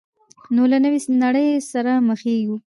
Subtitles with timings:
[0.55, 2.57] نو له نوې نړۍ سره مخېږو.